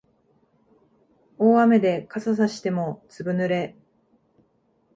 [1.37, 3.75] 大雨で傘さしてもずぶ濡れ